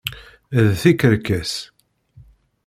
[0.67, 1.53] D tikerkas!